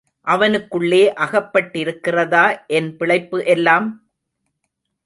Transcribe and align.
அவனுக்குள்ளே 0.27 1.01
அகப்பட்டிருக்கிறதா 1.17 2.45
என் 2.67 2.91
பிழைப்பு 2.97 3.45
எல்லாம்? 3.45 3.87